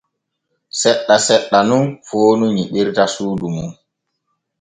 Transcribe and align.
Seɗɗa 0.79 1.15
seɗɗa 1.25 1.59
nun 1.69 1.85
foonu 2.07 2.45
nyiɓata 2.55 3.03
suudu 3.13 3.47
mum. 3.55 3.71